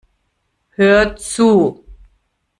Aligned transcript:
Hör 0.69 1.15
zu! 1.15 1.85